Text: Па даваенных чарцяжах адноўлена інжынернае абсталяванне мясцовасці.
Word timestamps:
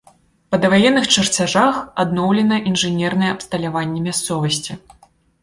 Па 0.53 0.59
даваенных 0.61 1.09
чарцяжах 1.15 1.75
адноўлена 2.05 2.57
інжынернае 2.73 3.31
абсталяванне 3.35 3.99
мясцовасці. 4.09 4.81